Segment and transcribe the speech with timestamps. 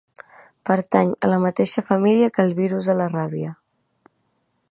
[0.69, 3.55] Pertany a la mateixa família que el virus de la ràbia.